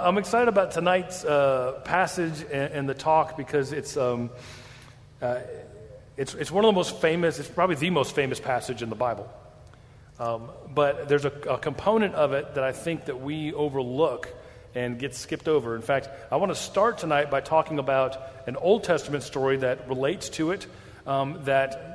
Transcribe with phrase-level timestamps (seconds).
[0.00, 4.30] I'm excited about tonight's uh, passage and, and, the talk because it's, um,
[5.20, 5.40] uh,
[6.16, 8.96] it's, it's one of the most famous, it's probably the most famous passage in the
[8.96, 9.28] Bible.
[10.18, 14.28] Um, but there's a, a, component of it that I think that we overlook
[14.74, 15.76] and get skipped over.
[15.76, 19.88] In fact, I want to start tonight by talking about an Old Testament story that
[19.88, 20.66] relates to it
[21.06, 21.87] um, that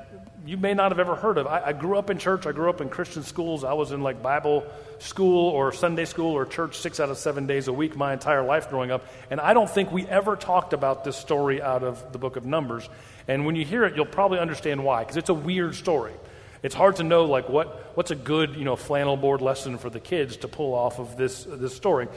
[0.46, 1.48] you may not have ever heard of.
[1.48, 2.46] I, I, grew up in church.
[2.46, 3.64] I grew up in Christian schools.
[3.64, 4.66] I was in like Bible
[5.00, 8.44] school or Sunday school or church six out of seven days a week my entire
[8.44, 9.06] life growing up.
[9.30, 12.46] And I don't think we ever talked about this story out of the book of
[12.46, 12.90] Numbers.
[13.28, 16.14] And when you hear it, you'll probably understand why, because it's a weird story.
[16.62, 19.90] It's hard to know like what, what's a good you know flannel board lesson for
[19.90, 22.08] the kids to pull off of this this story.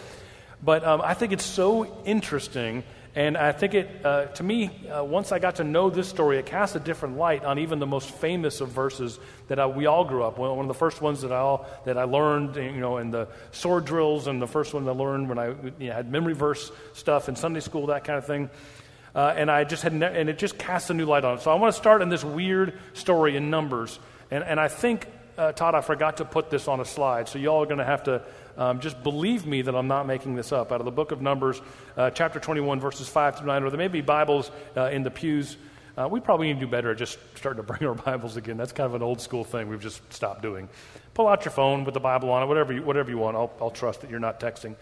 [0.62, 2.82] But um, I think it's so interesting
[3.16, 6.36] and I think it, uh, to me, uh, once I got to know this story,
[6.36, 9.86] it casts a different light on even the most famous of verses that I, we
[9.86, 10.36] all grew up.
[10.36, 13.28] One of the first ones that I, all, that I learned, you know, in the
[13.52, 15.46] sword drills, and the first one I learned when I
[15.78, 18.50] you know, had memory verse stuff in Sunday school, that kind of thing.
[19.14, 21.40] Uh, and I just had, ne- and it just casts a new light on it.
[21.40, 23.98] So I want to start in this weird story in Numbers,
[24.30, 25.06] and and I think
[25.38, 27.84] uh, Todd, I forgot to put this on a slide, so y'all are going to
[27.84, 28.22] have to
[28.56, 30.72] um, just believe me that I'm not making this up.
[30.72, 31.60] Out of the book of Numbers,
[31.96, 35.10] uh, chapter 21, verses 5 through 9, or there may be Bibles uh, in the
[35.10, 35.56] pews.
[35.96, 38.56] Uh, we probably need to do better at just starting to bring our Bibles again.
[38.56, 40.68] That's kind of an old school thing we've just stopped doing.
[41.14, 43.36] Pull out your phone with the Bible on it, whatever you, whatever you want.
[43.36, 44.76] I'll, I'll trust that you're not texting.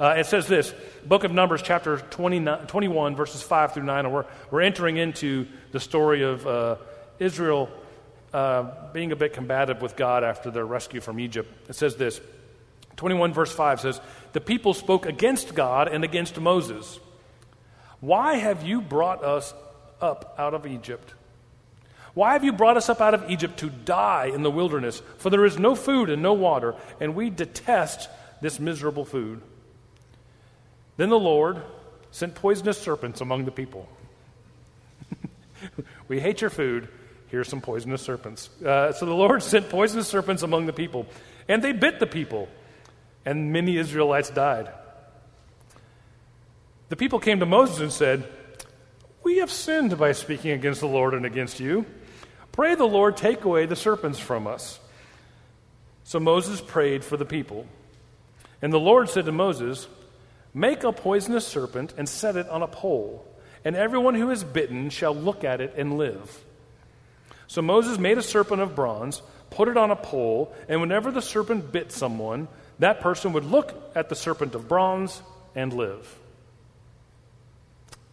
[0.00, 4.24] Uh, it says this Book of Numbers, chapter 21, verses 5 through 9, and we're,
[4.50, 6.76] we're entering into the story of uh,
[7.18, 7.68] Israel
[8.32, 11.52] uh, being a bit combative with God after their rescue from Egypt.
[11.68, 12.20] It says this
[13.02, 14.00] 21 verse 5 says,
[14.32, 17.00] The people spoke against God and against Moses.
[17.98, 19.52] Why have you brought us
[20.00, 21.12] up out of Egypt?
[22.14, 25.02] Why have you brought us up out of Egypt to die in the wilderness?
[25.18, 28.08] For there is no food and no water, and we detest
[28.40, 29.42] this miserable food.
[30.96, 31.60] Then the Lord
[32.12, 33.88] sent poisonous serpents among the people.
[36.06, 36.86] we hate your food.
[37.30, 38.48] Here's some poisonous serpents.
[38.62, 41.08] Uh, so the Lord sent poisonous serpents among the people,
[41.48, 42.48] and they bit the people
[43.24, 44.70] and many Israelites died.
[46.88, 48.28] The people came to Moses and said,
[49.22, 51.86] We have sinned by speaking against the Lord and against you.
[52.52, 54.78] Pray the Lord take away the serpents from us.
[56.04, 57.66] So Moses prayed for the people.
[58.60, 59.88] And the Lord said to Moses,
[60.54, 63.26] Make a poisonous serpent and set it on a pole,
[63.64, 66.44] and everyone who is bitten shall look at it and live.
[67.46, 71.22] So Moses made a serpent of bronze, put it on a pole, and whenever the
[71.22, 75.22] serpent bit someone, that person would look at the serpent of bronze
[75.54, 76.18] and live.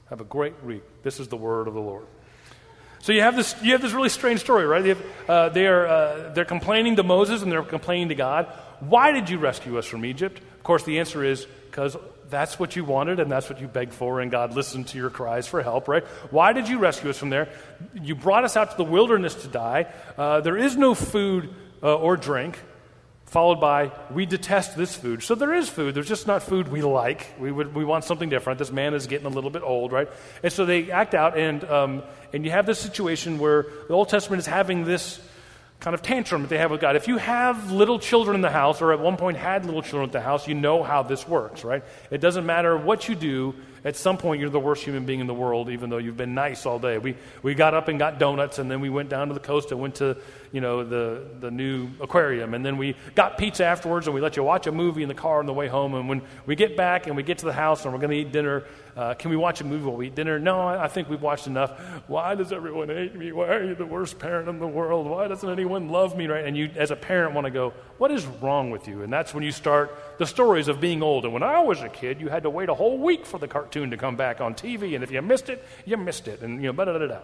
[0.09, 0.83] Have a great week.
[1.03, 2.05] This is the word of the Lord.
[3.01, 4.81] So you have this, you have this really strange story, right?
[4.81, 8.47] They, have, uh, they are, uh, they're complaining to Moses and they're complaining to God.
[8.81, 10.39] Why did you rescue us from Egypt?
[10.39, 11.95] Of course, the answer is because
[12.29, 15.09] that's what you wanted and that's what you begged for, and God listened to your
[15.09, 16.03] cries for help, right?
[16.29, 17.49] Why did you rescue us from there?
[17.93, 19.87] You brought us out to the wilderness to die.
[20.17, 22.59] Uh, there is no food uh, or drink
[23.29, 25.21] followed by we detest this food.
[25.23, 27.33] So there is food there's just not food we like.
[27.39, 28.59] We, would, we want something different.
[28.59, 30.09] This manna is getting a little bit old right?
[30.43, 32.03] And so they act out and, um,
[32.33, 35.21] and you have this situation where the old testament is having this
[35.79, 36.95] kind of tantrum that they have with god.
[36.95, 40.09] If you have little children in the house or at one point had little children
[40.09, 41.83] at the house you know how this works right?
[42.09, 45.27] It doesn't matter what you do at some point you're the worst human being in
[45.27, 46.97] the world even though you've been nice all day.
[46.97, 49.71] We, we got up and got donuts and then we went down to the coast
[49.71, 50.17] and went to
[50.51, 52.53] you know the, the new aquarium.
[52.53, 55.15] And then we got pizza afterwards and we let you watch a movie in the
[55.15, 55.93] car on the way home.
[55.95, 58.17] And when we get back and we get to the house and we're going to
[58.17, 58.65] eat dinner
[58.99, 60.39] uh, can we watch a movie while we eat dinner?
[60.39, 61.79] No I, think we've watched enough.
[62.07, 63.31] Why does everyone hate me?
[63.31, 65.07] Why are you the worst parent in the world?
[65.07, 66.43] Why doesn't anyone love me right?
[66.43, 69.01] And you as a parent want to go what is wrong with you?
[69.01, 71.23] And that's when you start the stories of being old.
[71.23, 73.47] And when i was a kid you had to wait a whole week for the
[73.47, 76.61] cartoon to come back on TV, and if you missed it, you missed it, and
[76.61, 77.19] you know, da da da.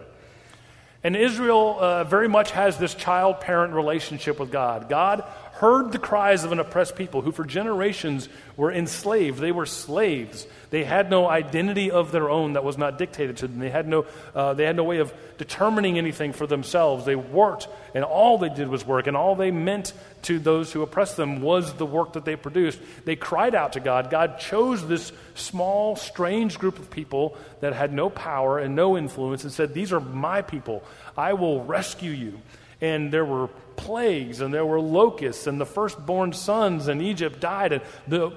[1.04, 4.88] And Israel uh, very much has this child parent relationship with God.
[4.88, 5.24] God
[5.56, 9.38] heard the cries of an oppressed people who, for generations, were enslaved.
[9.38, 10.46] They were slaves.
[10.68, 13.58] They had no identity of their own that was not dictated to them.
[13.58, 14.04] They had no,
[14.34, 17.06] uh, they had no way of determining anything for themselves.
[17.06, 20.82] They worked, and all they did was work, and all they meant to those who
[20.82, 22.78] oppressed them was the work that they produced.
[23.06, 24.10] They cried out to God.
[24.10, 29.44] God chose this small, strange group of people that had no power and no influence
[29.44, 30.84] and said, These are my people.
[31.16, 32.42] I will rescue you
[32.80, 37.72] and there were plagues and there were locusts and the firstborn sons in Egypt died
[37.72, 38.32] and the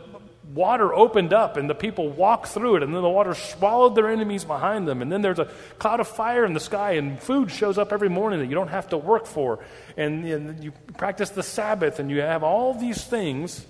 [0.53, 4.09] water opened up and the people walked through it and then the water swallowed their
[4.09, 5.45] enemies behind them and then there's a
[5.77, 8.69] cloud of fire in the sky and food shows up every morning that you don't
[8.69, 9.59] have to work for
[9.95, 13.65] and, and you practice the sabbath and you have all these things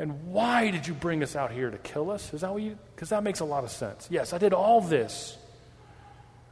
[0.00, 2.32] And why did you bring us out here to kill us?
[2.32, 2.78] Is that what you?
[2.94, 4.08] Because that makes a lot of sense.
[4.10, 5.36] Yes, I did all this.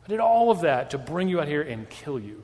[0.05, 2.43] I did all of that to bring you out here and kill you.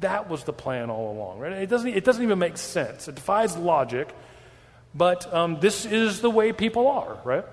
[0.00, 1.52] That was the plan all along, right?
[1.52, 3.08] It doesn't, it doesn't even make sense.
[3.08, 4.08] It defies logic,
[4.94, 7.44] but um, this is the way people are, right?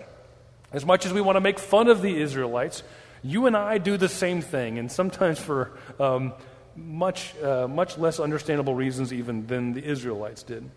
[0.71, 2.83] As much as we want to make fun of the Israelites,
[3.21, 6.33] you and I do the same thing, and sometimes for um,
[6.75, 10.69] much, uh, much less understandable reasons even than the Israelites did.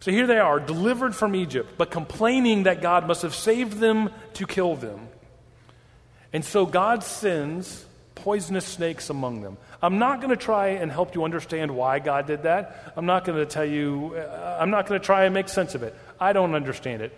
[0.00, 4.10] So here they are, delivered from Egypt, but complaining that God must have saved them
[4.34, 5.08] to kill them.
[6.30, 7.86] And so God sends
[8.24, 9.58] poisonous snakes among them.
[9.82, 12.94] I'm not going to try and help you understand why God did that.
[12.96, 15.74] I'm not going to tell you, uh, I'm not going to try and make sense
[15.74, 15.94] of it.
[16.18, 17.12] I don't understand it.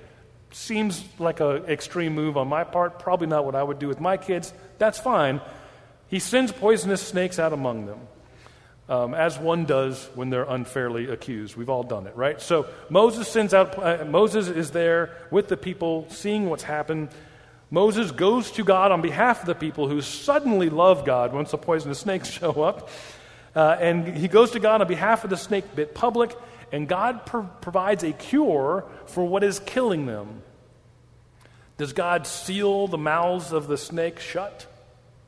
[0.50, 2.98] Seems like an extreme move on my part.
[2.98, 4.52] Probably not what I would do with my kids.
[4.78, 5.40] That's fine.
[6.08, 8.00] He sends poisonous snakes out among them,
[8.88, 11.54] um, as one does when they're unfairly accused.
[11.54, 12.40] We've all done it, right?
[12.40, 17.10] So Moses sends out, uh, Moses is there with the people, seeing what's happened.
[17.70, 21.58] Moses goes to God on behalf of the people who suddenly love God once the
[21.58, 22.88] poisonous snakes show up.
[23.54, 26.36] Uh, and he goes to God on behalf of the snake bit public,
[26.72, 30.42] and God pro- provides a cure for what is killing them.
[31.78, 34.66] Does God seal the mouths of the snake shut?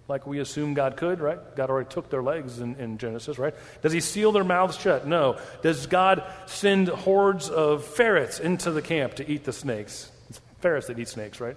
[0.08, 1.38] Like we assume God could, right?
[1.56, 3.54] God already took their legs in, in Genesis, right?
[3.82, 5.06] Does he seal their mouths shut?
[5.06, 5.38] No.
[5.62, 10.10] Does God send hordes of ferrets into the camp to eat the snakes?
[10.30, 11.56] It's ferrets that eat snakes, right?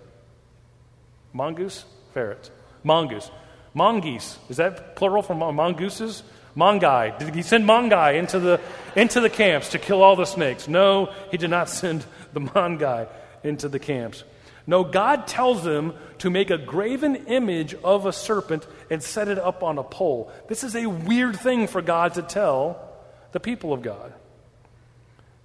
[1.33, 1.85] Mongoose?
[2.13, 2.51] Ferrets.
[2.83, 3.31] Mongoose.
[3.73, 4.37] Mongoose.
[4.49, 6.23] Is that plural for mongooses?
[6.55, 7.17] Mongai.
[7.17, 8.59] Did he send Mongai into the,
[8.95, 10.67] into the camps to kill all the snakes?
[10.67, 13.07] No, he did not send the Mongai
[13.43, 14.23] into the camps.
[14.67, 19.39] No, God tells them to make a graven image of a serpent and set it
[19.39, 20.31] up on a pole.
[20.47, 22.89] This is a weird thing for God to tell
[23.31, 24.13] the people of God.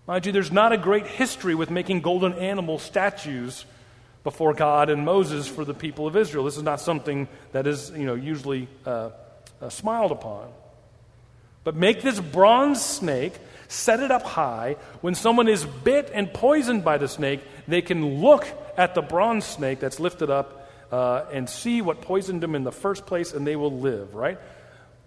[0.07, 3.65] Mind you, there's not a great history with making golden animal statues
[4.27, 6.43] before God and Moses for the people of Israel.
[6.47, 9.11] This is not something that is, you know, usually uh,
[9.63, 10.49] uh, smiled upon.
[11.63, 13.35] But make this bronze snake,
[13.69, 14.79] set it up high.
[15.01, 17.39] When someone is bit and poisoned by the snake,
[17.69, 22.43] they can look at the bronze snake that's lifted up uh, and see what poisoned
[22.43, 24.41] them in the first place, and they will live, right?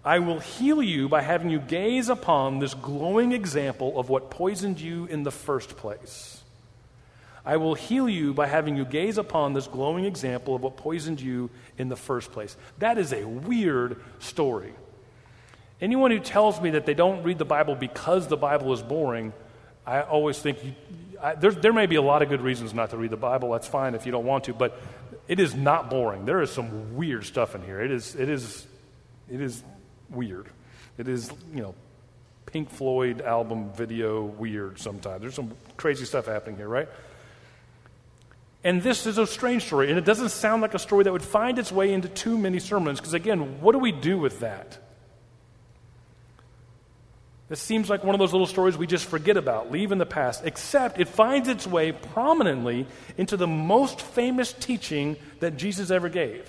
[0.02, 4.80] I will heal you by having you gaze upon this glowing example of what poisoned
[4.80, 6.39] you in the first place.
[7.44, 11.20] I will heal you by having you gaze upon this glowing example of what poisoned
[11.20, 12.56] you in the first place.
[12.78, 14.72] That is a weird story.
[15.80, 19.32] Anyone who tells me that they don't read the Bible because the Bible is boring,
[19.86, 20.74] I always think you,
[21.22, 23.52] I, there, there may be a lot of good reasons not to read the Bible.
[23.52, 24.80] That's fine if you don't want to, but
[25.26, 26.26] it is not boring.
[26.26, 27.80] There is some weird stuff in here.
[27.80, 28.66] It is, it is,
[29.30, 29.62] it is
[30.10, 30.48] weird.
[30.98, 31.74] It is, you know,
[32.46, 35.20] Pink Floyd album video weird sometimes.
[35.22, 36.88] There's some crazy stuff happening here, right?
[38.62, 41.22] And this is a strange story, and it doesn't sound like a story that would
[41.22, 44.78] find its way into too many sermons, because again, what do we do with that?
[47.48, 50.06] This seems like one of those little stories we just forget about, leave in the
[50.06, 52.86] past, except it finds its way prominently
[53.16, 56.48] into the most famous teaching that Jesus ever gave.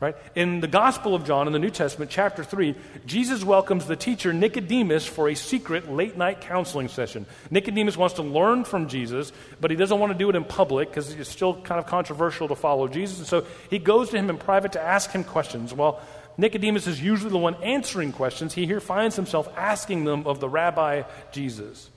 [0.00, 0.16] Right?
[0.34, 2.74] In the Gospel of John in the New Testament, chapter 3,
[3.04, 7.26] Jesus welcomes the teacher Nicodemus for a secret late night counseling session.
[7.50, 9.30] Nicodemus wants to learn from Jesus,
[9.60, 12.48] but he doesn't want to do it in public because it's still kind of controversial
[12.48, 13.18] to follow Jesus.
[13.18, 15.74] And so he goes to him in private to ask him questions.
[15.74, 16.00] Well,
[16.38, 18.54] Nicodemus is usually the one answering questions.
[18.54, 21.90] He here finds himself asking them of the rabbi Jesus.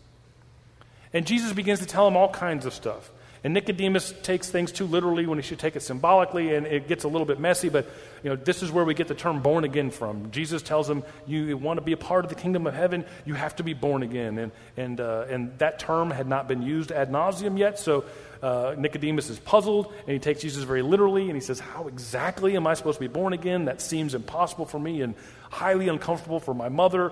[1.13, 3.11] And Jesus begins to tell him all kinds of stuff.
[3.43, 7.03] And Nicodemus takes things too literally when he should take it symbolically, and it gets
[7.03, 7.87] a little bit messy, but
[8.23, 10.31] you know, this is where we get the term born again from.
[10.31, 13.33] Jesus tells him, You want to be a part of the kingdom of heaven, you
[13.33, 14.37] have to be born again.
[14.37, 18.05] And, and, uh, and that term had not been used ad nauseum yet, so
[18.41, 22.55] uh, Nicodemus is puzzled, and he takes Jesus very literally, and he says, How exactly
[22.55, 23.65] am I supposed to be born again?
[23.65, 25.15] That seems impossible for me and
[25.49, 27.09] highly uncomfortable for my mother.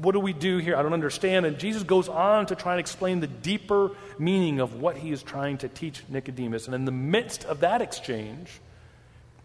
[0.00, 0.76] What do we do here?
[0.76, 1.46] I don't understand.
[1.46, 5.22] And Jesus goes on to try and explain the deeper meaning of what he is
[5.22, 6.66] trying to teach Nicodemus.
[6.66, 8.60] And in the midst of that exchange,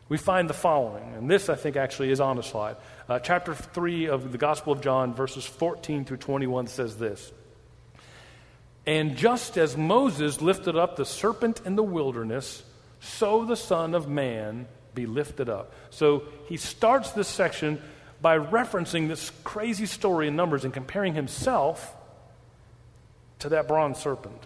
[0.09, 1.13] we find the following.
[1.15, 2.75] And this, I think, actually is on the slide.
[3.07, 7.31] Uh, chapter 3 of the Gospel of John, verses 14 through 21, says this.
[8.85, 12.63] And just as Moses lifted up the serpent in the wilderness,
[12.99, 15.73] so the Son of Man be lifted up.
[15.89, 17.81] So he starts this section
[18.21, 21.95] by referencing this crazy story in Numbers and comparing himself
[23.39, 24.45] to that bronze serpent.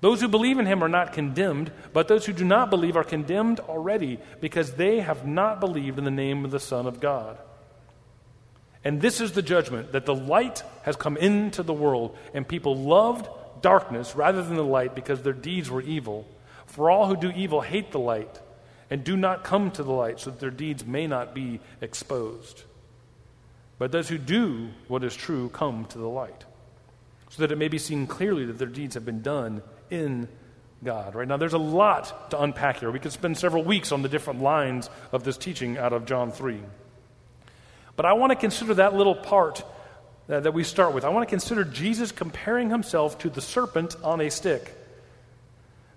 [0.00, 3.04] Those who believe in him are not condemned, but those who do not believe are
[3.04, 7.38] condemned already, because they have not believed in the name of the Son of God.
[8.84, 12.76] And this is the judgment that the light has come into the world, and people
[12.76, 13.28] loved
[13.60, 16.26] darkness rather than the light because their deeds were evil.
[16.66, 18.40] For all who do evil hate the light
[18.90, 22.62] and do not come to the light so that their deeds may not be exposed.
[23.78, 26.44] But those who do what is true come to the light
[27.30, 30.28] so that it may be seen clearly that their deeds have been done in
[30.84, 31.14] God.
[31.14, 32.90] Right now, there's a lot to unpack here.
[32.90, 36.30] We could spend several weeks on the different lines of this teaching out of John
[36.30, 36.60] 3.
[37.96, 39.64] But I want to consider that little part
[40.28, 41.04] uh, that we start with.
[41.04, 44.74] I want to consider Jesus comparing himself to the serpent on a stick.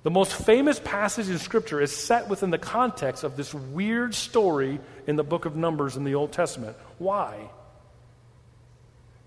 [0.03, 4.79] The most famous passage in Scripture is set within the context of this weird story
[5.05, 6.75] in the book of Numbers in the Old Testament.
[6.97, 7.51] Why?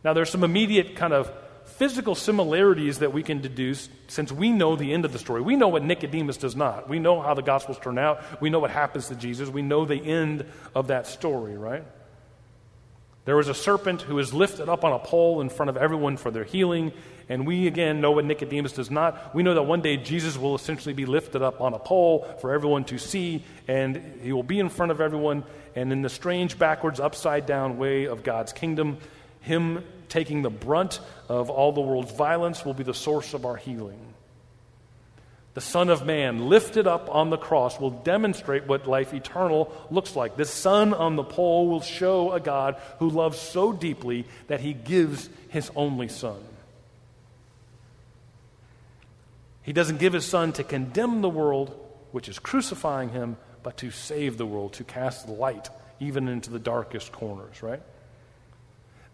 [0.03, 1.31] Now, there's some immediate kind of
[1.65, 5.41] physical similarities that we can deduce since we know the end of the story.
[5.41, 6.89] We know what Nicodemus does not.
[6.89, 8.41] We know how the Gospels turn out.
[8.41, 9.49] We know what happens to Jesus.
[9.49, 11.85] We know the end of that story, right?
[13.25, 16.19] There was a serpent who was lifted up on a pole in front of everyone
[16.19, 16.93] for their healing.
[17.29, 19.35] And we, again, know what Nicodemus does not.
[19.35, 22.53] We know that one day Jesus will essentially be lifted up on a pole for
[22.53, 25.45] everyone to see, and he will be in front of everyone.
[25.75, 28.99] And in the strange, backwards, upside down way of God's kingdom,
[29.41, 33.57] him taking the brunt of all the world's violence will be the source of our
[33.57, 34.15] healing
[35.55, 40.17] the Son of Man, lifted up on the cross, will demonstrate what life eternal looks
[40.17, 40.37] like.
[40.37, 44.75] The Son on the pole will show a God who loves so deeply that he
[44.75, 46.41] gives his only Son.
[49.63, 51.73] He doesn't give his Son to condemn the world,
[52.11, 55.71] which is crucifying him, but to save the world, to cast light
[56.01, 57.81] even into the darkest corners, right?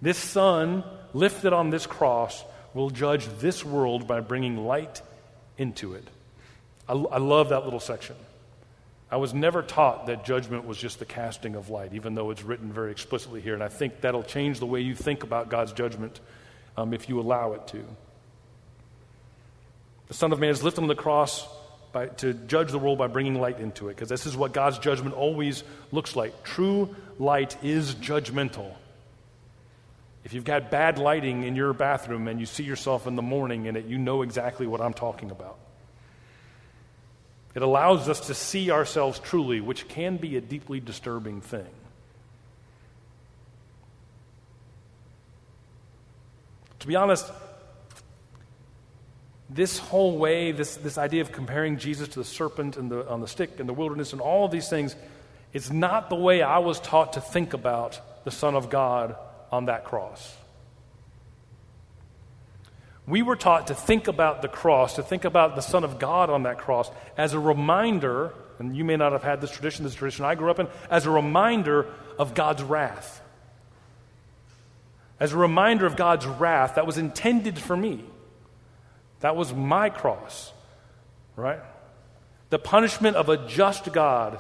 [0.02, 5.02] This Son, lifted on this cross, will judge this world by bringing light
[5.58, 6.08] into it.
[6.88, 8.16] I, I love that little section.
[9.10, 12.44] I was never taught that judgment was just the casting of light, even though it's
[12.44, 13.54] written very explicitly here.
[13.54, 16.20] And I think that'll change the way you think about God's judgment
[16.76, 17.84] um, if you allow it to.
[20.08, 21.46] The Son of Man is lifted on the cross
[21.92, 24.78] by, to judge the world by bringing light into it, because this is what God's
[24.78, 26.44] judgment always looks like.
[26.44, 28.72] True light is judgmental.
[30.24, 33.66] If you've got bad lighting in your bathroom and you see yourself in the morning
[33.66, 35.58] in it, you know exactly what I'm talking about.
[37.54, 41.66] It allows us to see ourselves truly, which can be a deeply disturbing thing.
[46.80, 47.30] To be honest,
[49.48, 53.20] this whole way, this, this idea of comparing Jesus to the serpent and the, on
[53.20, 54.94] the stick in the wilderness and all of these things,
[55.52, 59.16] is not the way I was taught to think about the Son of God
[59.50, 60.36] on that cross.
[63.06, 66.30] We were taught to think about the cross, to think about the Son of God
[66.30, 69.94] on that cross as a reminder, and you may not have had this tradition, this
[69.94, 71.86] tradition I grew up in, as a reminder
[72.18, 73.20] of God's wrath.
[75.18, 78.04] As a reminder of God's wrath that was intended for me.
[79.20, 80.52] That was my cross,
[81.36, 81.60] right?
[82.50, 84.38] The punishment of a just God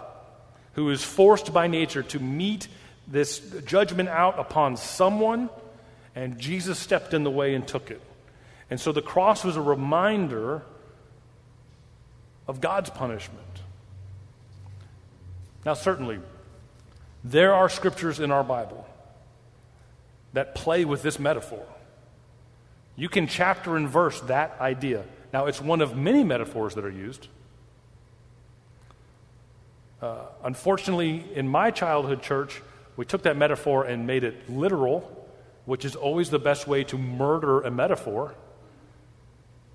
[0.74, 2.68] who is forced by nature to mete
[3.10, 5.50] this judgment out upon someone,
[6.14, 8.00] and Jesus stepped in the way and took it.
[8.70, 10.62] And so the cross was a reminder
[12.46, 13.40] of God's punishment.
[15.66, 16.20] Now, certainly,
[17.24, 18.86] there are scriptures in our Bible
[20.32, 21.66] that play with this metaphor.
[22.96, 25.04] You can chapter and verse that idea.
[25.32, 27.28] Now, it's one of many metaphors that are used.
[30.00, 32.62] Uh, unfortunately, in my childhood church,
[32.96, 35.28] we took that metaphor and made it literal,
[35.64, 38.34] which is always the best way to murder a metaphor.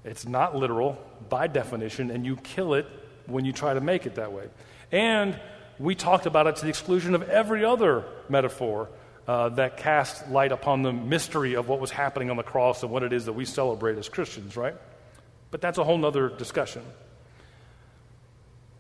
[0.04, 0.98] It's not literal
[1.30, 2.86] by definition, and you kill it
[3.26, 4.48] when you try to make it that way.
[4.92, 5.40] And
[5.80, 8.90] we talked about it to the exclusion of every other metaphor
[9.28, 12.92] uh, that cast light upon the mystery of what was happening on the cross and
[12.92, 14.76] what it is that we celebrate as Christians, right?
[15.52, 16.84] But that's a whole other discussion.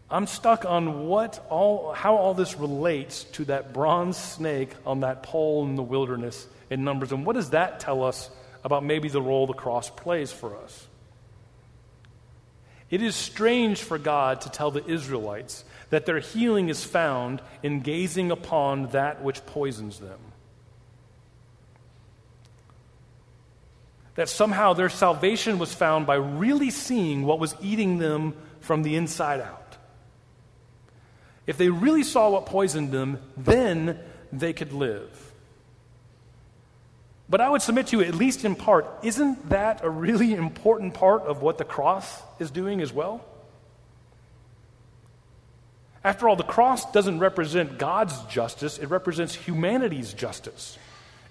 [0.09, 5.23] I'm stuck on what all, how all this relates to that bronze snake on that
[5.23, 8.29] pole in the wilderness in Numbers, and what does that tell us
[8.63, 10.87] about maybe the role the cross plays for us?
[12.89, 17.81] It is strange for God to tell the Israelites that their healing is found in
[17.81, 20.19] gazing upon that which poisons them.
[24.15, 28.95] that somehow their salvation was found by really seeing what was eating them from the
[28.95, 29.64] inside out.
[31.47, 33.99] If they really saw what poisoned them, then
[34.31, 35.33] they could live.
[37.27, 40.93] But I would submit to you, at least in part, isn't that a really important
[40.93, 43.25] part of what the cross is doing as well?
[46.03, 50.77] After all, the cross doesn't represent God's justice, it represents humanity's justice.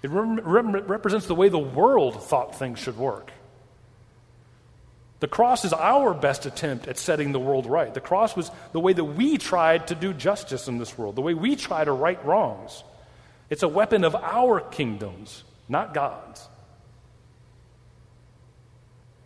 [0.03, 3.31] It represents the way the world thought things should work.
[5.25, 7.91] The cross is our best attempt at setting the world right.
[7.91, 11.23] The cross was the way that we tried to do justice in this world, the
[11.23, 12.83] way we try to right wrongs.
[13.49, 16.47] It's a weapon of our kingdoms, not God's.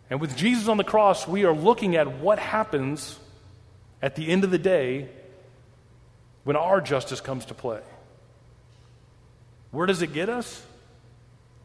[0.08, 3.18] And with Jesus on the cross, we are looking at what happens
[4.00, 5.06] at the end of the day
[6.44, 7.82] when our justice comes to play.
[9.70, 10.62] Where does it get us?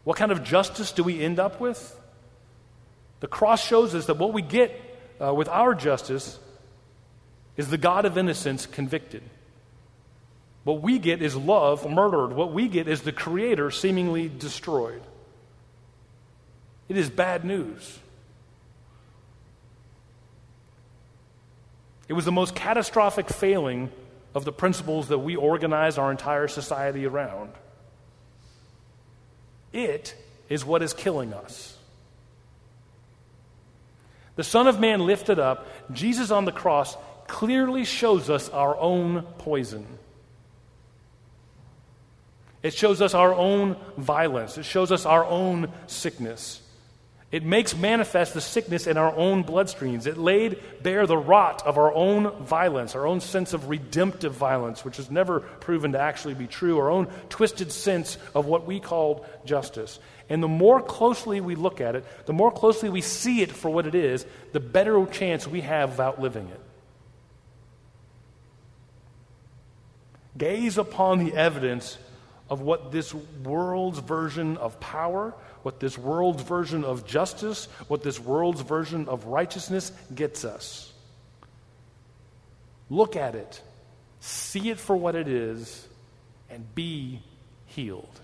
[0.03, 1.97] What kind of justice do we end up with?
[3.25, 4.79] The cross shows us that what we get
[5.19, 6.37] uh, with our justice
[7.57, 9.23] is the God of innocence convicted.
[10.63, 12.33] What we get is love murdered.
[12.33, 15.01] What we get is the Creator seemingly destroyed.
[16.87, 17.97] It is bad news.
[22.07, 23.89] It was the most catastrophic failing
[24.35, 27.53] of the principles that we organize our entire society around.
[29.73, 30.13] It
[30.47, 31.74] is what is killing us.
[34.35, 39.23] The Son of Man lifted up, Jesus on the cross, clearly shows us our own
[39.37, 39.85] poison.
[42.61, 44.57] It shows us our own violence.
[44.57, 46.61] It shows us our own sickness.
[47.31, 50.05] It makes manifest the sickness in our own bloodstreams.
[50.05, 54.85] It laid bare the rot of our own violence, our own sense of redemptive violence,
[54.85, 58.79] which has never proven to actually be true, our own twisted sense of what we
[58.79, 59.99] called justice.
[60.29, 63.69] And the more closely we look at it, the more closely we see it for
[63.69, 66.61] what it is, the better chance we have of outliving it.
[70.37, 71.97] Gaze upon the evidence
[72.49, 75.33] of what this world's version of power,
[75.65, 80.93] what this world's version of justice, what this world's version of righteousness gets us.
[82.87, 83.59] Look at it,
[84.19, 85.87] see it for what it is,
[86.51, 87.19] and be
[87.65, 88.21] healed.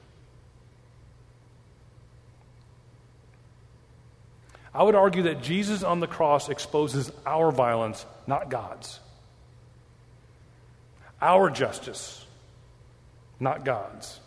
[4.72, 9.00] I would argue that Jesus on the cross exposes our violence, not God's.
[11.20, 12.24] Our justice,
[13.40, 14.21] not God's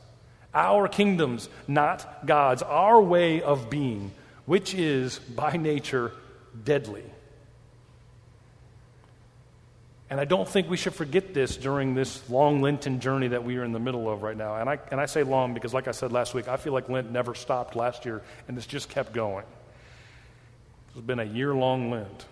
[0.55, 4.13] our kingdoms, not God's, our way of being,
[4.47, 6.13] which is by nature
[6.65, 7.05] deadly.
[10.11, 13.57] And I don't think we should forget this during this long Lenten journey that we
[13.57, 14.57] are in the middle of right now.
[14.57, 16.89] And I, and I say long because, like I said last week, I feel like
[16.89, 19.45] Lent never stopped last year and it's just kept going.
[20.91, 22.27] It's been a year long Lent.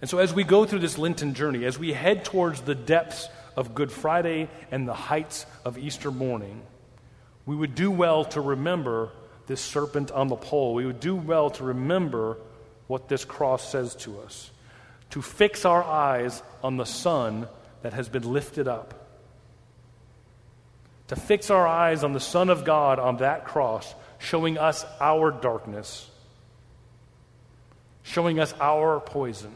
[0.00, 3.28] And so, as we go through this Lenten journey, as we head towards the depths
[3.56, 6.62] of Good Friday and the heights of Easter morning,
[7.46, 9.10] we would do well to remember
[9.46, 10.74] this serpent on the pole.
[10.74, 12.38] We would do well to remember
[12.86, 14.50] what this cross says to us,
[15.10, 17.48] to fix our eyes on the Son
[17.82, 19.08] that has been lifted up,
[21.08, 25.30] to fix our eyes on the Son of God on that cross, showing us our
[25.30, 26.08] darkness,
[28.02, 29.52] showing us our poison.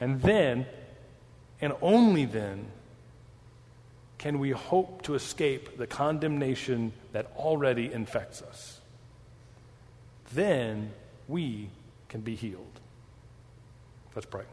[0.00, 0.66] And then,
[1.60, 2.66] and only then,
[4.18, 8.80] can we hope to escape the condemnation that already infects us.
[10.34, 10.92] Then
[11.26, 11.70] we
[12.08, 12.80] can be healed.
[14.14, 14.44] Let's pray.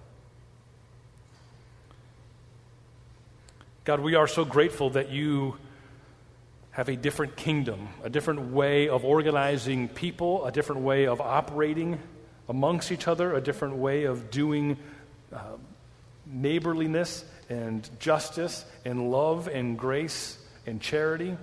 [3.83, 5.57] God, we are so grateful that you
[6.71, 11.99] have a different kingdom, a different way of organizing people, a different way of operating
[12.49, 14.77] amongst each other, a different way of doing
[15.35, 15.57] uh,
[16.25, 21.37] neighborliness and justice and love and grace and charity.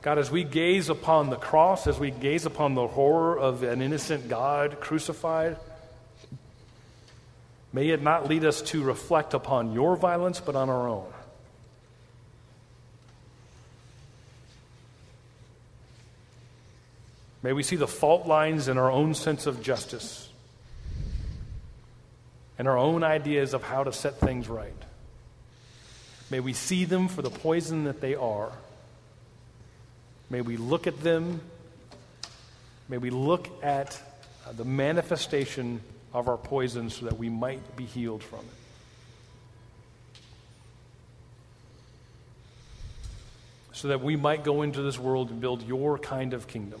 [0.00, 3.82] God, as we gaze upon the cross, as we gaze upon the horror of an
[3.82, 5.56] innocent God crucified,
[7.72, 11.12] may it not lead us to reflect upon your violence, but on our own.
[17.42, 20.28] May we see the fault lines in our own sense of justice
[22.58, 24.72] and our own ideas of how to set things right.
[26.30, 28.50] May we see them for the poison that they are.
[30.30, 31.40] May we look at them.
[32.88, 34.00] May we look at
[34.46, 35.80] uh, the manifestation
[36.12, 38.58] of our poison so that we might be healed from it.
[43.78, 46.80] so that we might go into this world and build your kind of kingdom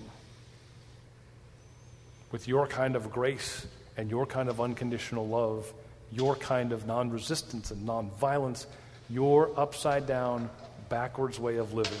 [2.30, 5.72] with your kind of grace and your kind of unconditional love,
[6.12, 8.66] your kind of non resistance and non violence,
[9.10, 10.48] your upside down,
[10.88, 11.98] backwards way of living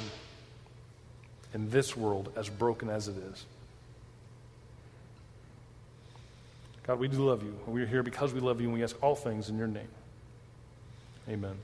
[1.54, 3.44] in this world, as broken as it is.
[6.86, 7.54] God, we do love you.
[7.66, 9.88] We are here because we love you, and we ask all things in your name.
[11.28, 11.56] Amen.